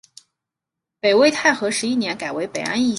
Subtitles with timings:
[0.99, 2.89] 北魏太和十一年改为北安邑县。